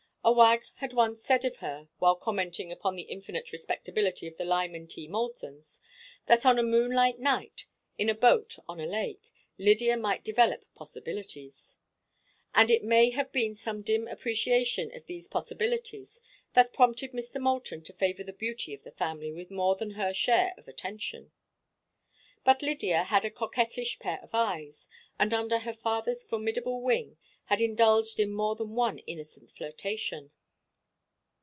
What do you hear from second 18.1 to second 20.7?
the beauty of the family with more than her share of